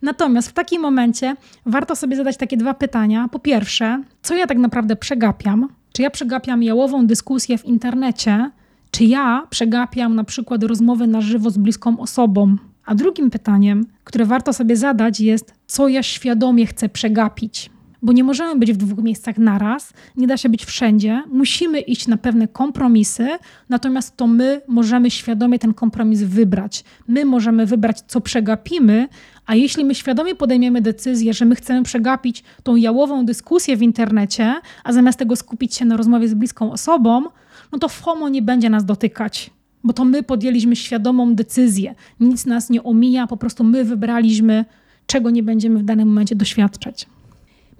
[0.01, 3.27] Natomiast w takim momencie warto sobie zadać takie dwa pytania.
[3.31, 5.67] Po pierwsze, co ja tak naprawdę przegapiam?
[5.93, 8.51] Czy ja przegapiam jałową dyskusję w internecie?
[8.91, 12.55] Czy ja przegapiam na przykład rozmowy na żywo z bliską osobą?
[12.85, 17.69] A drugim pytaniem, które warto sobie zadać, jest, co ja świadomie chcę przegapić
[18.01, 22.07] bo nie możemy być w dwóch miejscach naraz, nie da się być wszędzie, musimy iść
[22.07, 23.27] na pewne kompromisy,
[23.69, 26.83] natomiast to my możemy świadomie ten kompromis wybrać.
[27.07, 29.07] My możemy wybrać, co przegapimy,
[29.45, 34.55] a jeśli my świadomie podejmiemy decyzję, że my chcemy przegapić tą jałową dyskusję w internecie,
[34.83, 37.23] a zamiast tego skupić się na rozmowie z bliską osobą,
[37.71, 39.51] no to FOMO nie będzie nas dotykać
[39.83, 41.95] bo to my podjęliśmy świadomą decyzję.
[42.19, 44.65] Nic nas nie omija, po prostu my wybraliśmy,
[45.07, 47.07] czego nie będziemy w danym momencie doświadczać.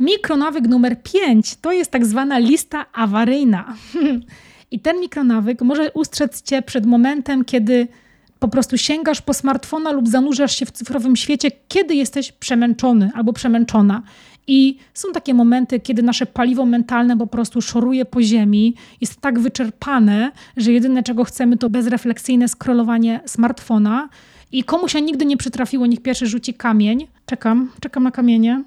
[0.01, 3.75] Mikronawyk numer 5 to jest tak zwana lista awaryjna.
[4.71, 7.87] I ten mikronawyk może ustrzec cię przed momentem, kiedy
[8.39, 13.33] po prostu sięgasz po smartfona lub zanurzasz się w cyfrowym świecie, kiedy jesteś przemęczony albo
[13.33, 14.01] przemęczona.
[14.47, 19.39] I są takie momenty, kiedy nasze paliwo mentalne po prostu szoruje po ziemi, jest tak
[19.39, 24.09] wyczerpane, że jedyne czego chcemy to bezrefleksyjne scrollowanie smartfona.
[24.51, 27.07] I komu się nigdy nie przytrafiło, niech pierwszy rzuci kamień.
[27.25, 28.63] Czekam, czekam na kamienie.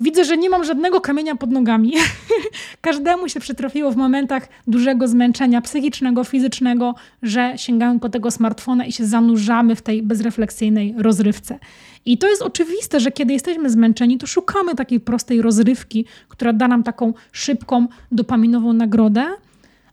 [0.00, 1.92] Widzę, że nie mam żadnego kamienia pod nogami.
[2.80, 8.92] Każdemu się przytrafiło w momentach dużego zmęczenia psychicznego, fizycznego, że sięgamy po tego smartfona i
[8.92, 11.58] się zanurzamy w tej bezrefleksyjnej rozrywce.
[12.04, 16.68] I to jest oczywiste, że kiedy jesteśmy zmęczeni, to szukamy takiej prostej rozrywki, która da
[16.68, 19.26] nam taką szybką, dopaminową nagrodę,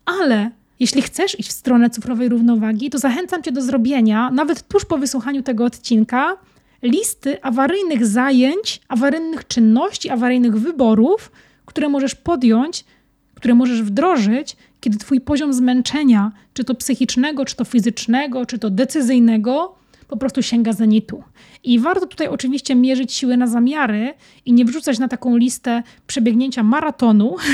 [0.05, 4.85] ale jeśli chcesz iść w stronę cyfrowej równowagi, to zachęcam Cię do zrobienia, nawet tuż
[4.85, 6.37] po wysłuchaniu tego odcinka,
[6.81, 11.31] listy awaryjnych zajęć, awaryjnych czynności, awaryjnych wyborów,
[11.65, 12.85] które możesz podjąć,
[13.35, 18.69] które możesz wdrożyć, kiedy Twój poziom zmęczenia, czy to psychicznego, czy to fizycznego, czy to
[18.69, 19.75] decyzyjnego,
[20.07, 21.23] po prostu sięga zenitu.
[21.63, 24.13] I warto tutaj oczywiście mierzyć siły na zamiary
[24.45, 27.35] i nie wrzucać na taką listę przebiegnięcia maratonu.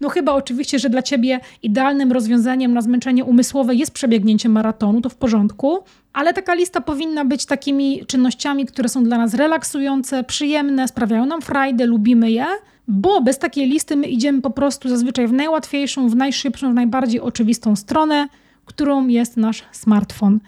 [0.00, 5.08] No chyba oczywiście, że dla ciebie idealnym rozwiązaniem na zmęczenie umysłowe jest przebiegnięcie maratonu, to
[5.08, 5.78] w porządku,
[6.12, 11.42] ale taka lista powinna być takimi czynnościami, które są dla nas relaksujące, przyjemne, sprawiają nam
[11.42, 12.46] frajdę, lubimy je,
[12.88, 17.20] bo bez takiej listy my idziemy po prostu zazwyczaj w najłatwiejszą, w najszybszą, w najbardziej
[17.20, 18.28] oczywistą stronę,
[18.64, 20.40] którą jest nasz smartfon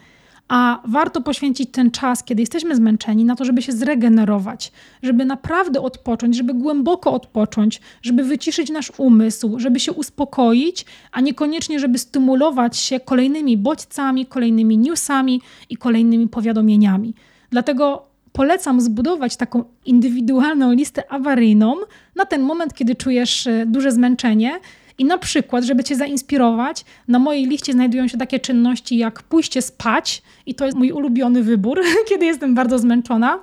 [0.49, 4.71] a warto poświęcić ten czas, kiedy jesteśmy zmęczeni, na to, żeby się zregenerować,
[5.03, 11.79] żeby naprawdę odpocząć, żeby głęboko odpocząć, żeby wyciszyć nasz umysł, żeby się uspokoić, a niekoniecznie,
[11.79, 17.13] żeby stymulować się kolejnymi bodźcami, kolejnymi newsami i kolejnymi powiadomieniami.
[17.49, 21.75] Dlatego polecam zbudować taką indywidualną listę awaryjną
[22.15, 24.59] na ten moment, kiedy czujesz e, duże zmęczenie
[24.99, 29.61] i na przykład, żeby Cię zainspirować, na mojej liście znajdują się takie czynności jak pójście
[29.61, 33.39] spać, i to jest mój ulubiony wybór, kiedy jestem bardzo zmęczona,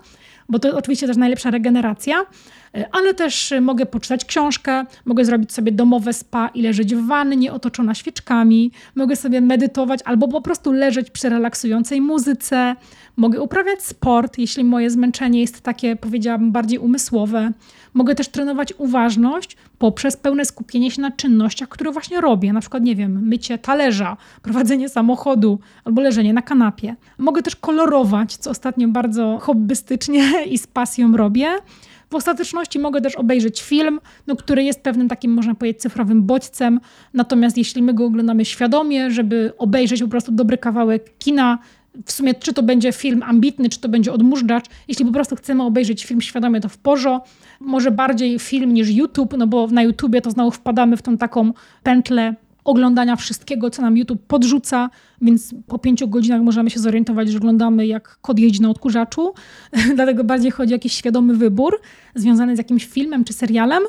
[0.48, 2.26] bo to oczywiście też najlepsza regeneracja.
[2.92, 7.94] Ale też mogę poczytać książkę, mogę zrobić sobie domowe spa i leżeć w wannie otoczona
[7.94, 12.76] świeczkami, mogę sobie medytować albo po prostu leżeć przy relaksującej muzyce,
[13.16, 17.52] mogę uprawiać sport, jeśli moje zmęczenie jest takie, powiedziałabym, bardziej umysłowe.
[17.94, 22.82] Mogę też trenować uważność poprzez pełne skupienie się na czynnościach, które właśnie robię, na przykład,
[22.82, 26.96] nie wiem, mycie talerza, prowadzenie samochodu albo leżenie na kanapie.
[27.18, 31.48] Mogę też kolorować, co ostatnio bardzo hobbystycznie i z pasją robię.
[32.10, 36.80] W ostateczności mogę też obejrzeć film, no, który jest pewnym takim, można powiedzieć, cyfrowym bodźcem.
[37.14, 41.58] Natomiast jeśli my go oglądamy świadomie, żeby obejrzeć po prostu dobry kawałek kina,
[42.04, 44.64] w sumie czy to będzie film ambitny, czy to będzie odmurzacz.
[44.88, 47.24] Jeśli po prostu chcemy obejrzeć film świadomie, to w porzo.
[47.60, 51.52] Może bardziej film niż YouTube, no bo na YouTubie to znowu wpadamy w tą taką
[51.82, 52.34] pętlę
[52.66, 54.90] oglądania wszystkiego, co nam YouTube podrzuca,
[55.20, 59.34] więc po pięciu godzinach możemy się zorientować, że oglądamy jak kod jeździ na odkurzaczu.
[59.96, 61.80] Dlatego bardziej chodzi o jakiś świadomy wybór
[62.14, 63.82] związany z jakimś filmem czy serialem.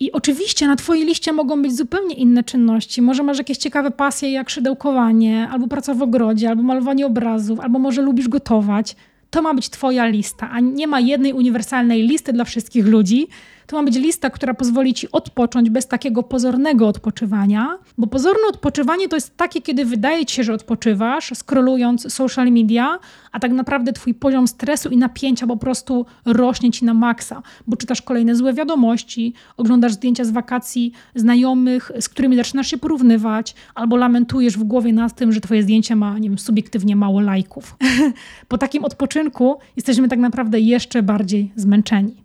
[0.00, 3.02] I oczywiście na Twojej liście mogą być zupełnie inne czynności.
[3.02, 7.78] Może masz jakieś ciekawe pasje jak szydełkowanie, albo praca w ogrodzie, albo malowanie obrazów, albo
[7.78, 8.96] może lubisz gotować.
[9.30, 13.28] To ma być Twoja lista, a nie ma jednej uniwersalnej listy dla wszystkich ludzi.
[13.66, 19.08] To ma być lista, która pozwoli ci odpocząć bez takiego pozornego odpoczywania, bo pozorne odpoczywanie
[19.08, 22.98] to jest takie, kiedy wydaje ci się, że odpoczywasz, scrollując social media,
[23.32, 27.76] a tak naprawdę twój poziom stresu i napięcia po prostu rośnie ci na maksa, bo
[27.76, 33.96] czytasz kolejne złe wiadomości, oglądasz zdjęcia z wakacji znajomych, z którymi zaczynasz się porównywać, albo
[33.96, 37.76] lamentujesz w głowie nad tym, że twoje zdjęcie ma, nie wiem, subiektywnie mało lajków.
[38.48, 42.24] po takim odpoczynku jesteśmy tak naprawdę jeszcze bardziej zmęczeni.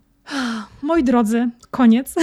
[0.81, 2.15] Moi drodzy, koniec.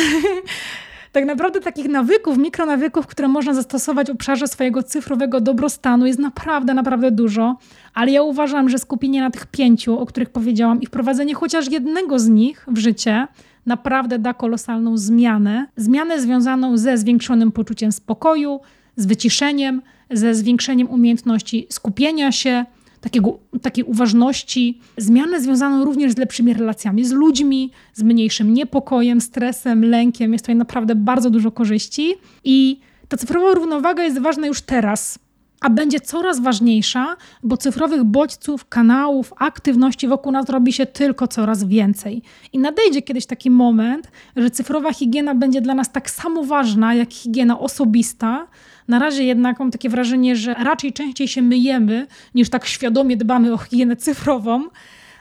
[1.12, 6.74] tak naprawdę takich nawyków, mikronawyków, które można zastosować w obszarze swojego cyfrowego dobrostanu jest naprawdę,
[6.74, 7.56] naprawdę dużo,
[7.94, 12.18] ale ja uważam, że skupienie na tych pięciu, o których powiedziałam i wprowadzenie chociaż jednego
[12.18, 13.26] z nich w życie
[13.66, 15.66] naprawdę da kolosalną zmianę.
[15.76, 18.60] Zmianę związaną ze zwiększonym poczuciem spokoju,
[18.96, 22.64] z wyciszeniem, ze zwiększeniem umiejętności skupienia się,
[23.06, 29.84] takiego, takiej uważności, zmianę związaną również z lepszymi relacjami z ludźmi, z mniejszym niepokojem, stresem,
[29.84, 30.32] lękiem.
[30.32, 35.18] Jest tutaj naprawdę bardzo dużo korzyści i ta cyfrowa równowaga jest ważna już teraz,
[35.60, 41.64] a będzie coraz ważniejsza, bo cyfrowych bodźców, kanałów, aktywności wokół nas robi się tylko coraz
[41.64, 42.22] więcej.
[42.52, 47.12] I nadejdzie kiedyś taki moment, że cyfrowa higiena będzie dla nas tak samo ważna jak
[47.12, 48.46] higiena osobista,
[48.88, 53.52] na razie jednak mam takie wrażenie, że raczej częściej się myjemy, niż tak świadomie dbamy
[53.52, 54.64] o higienę cyfrową.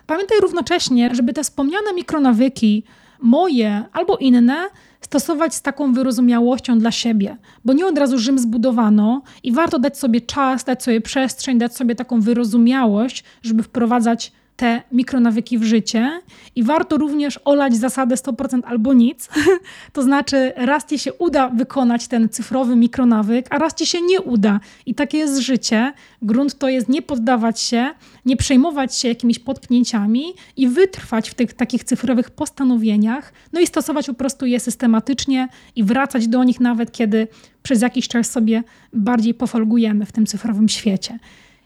[0.07, 2.83] Pamiętaj równocześnie, żeby te wspomniane mikronawyki,
[3.19, 4.67] moje albo inne,
[5.01, 9.97] stosować z taką wyrozumiałością dla siebie, bo nie od razu Rzym zbudowano i warto dać
[9.97, 16.21] sobie czas, dać sobie przestrzeń, dać sobie taką wyrozumiałość, żeby wprowadzać te mikronawyki w życie
[16.55, 19.29] i warto również olać zasadę 100% albo nic.
[19.93, 24.21] to znaczy, raz ci się uda wykonać ten cyfrowy mikronawyk, a raz ci się nie
[24.21, 24.59] uda.
[24.85, 25.93] I takie jest życie.
[26.21, 27.91] Grunt to jest nie poddawać się,
[28.25, 30.23] nie przejmować się jakimiś potknięciami
[30.57, 35.83] i wytrwać w tych takich cyfrowych postanowieniach, no i stosować po prostu je systematycznie i
[35.83, 37.27] wracać do nich nawet kiedy
[37.63, 41.19] przez jakiś czas sobie bardziej pofolgujemy w tym cyfrowym świecie.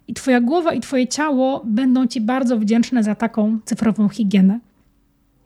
[0.10, 4.60] I Twoja głowa i Twoje ciało będą Ci bardzo wdzięczne za taką cyfrową higienę.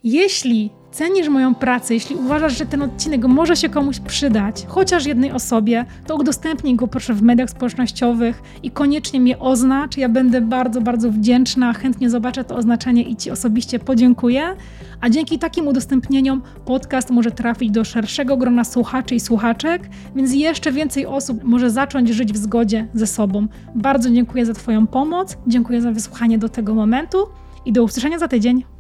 [0.04, 5.32] Jeśli cenisz moją pracę, jeśli uważasz, że ten odcinek może się komuś przydać, chociaż jednej
[5.32, 9.98] osobie, to udostępnij go proszę w mediach społecznościowych i koniecznie mnie oznacz.
[9.98, 14.56] Ja będę bardzo, bardzo wdzięczna, chętnie zobaczę to oznaczenie i Ci osobiście podziękuję.
[15.02, 20.72] A dzięki takim udostępnieniom podcast może trafić do szerszego grona słuchaczy i słuchaczek, więc jeszcze
[20.72, 23.48] więcej osób może zacząć żyć w zgodzie ze sobą.
[23.76, 27.18] Bardzo dziękuję za Twoją pomoc, dziękuję za wysłuchanie do tego momentu
[27.66, 28.73] i do usłyszenia za tydzień.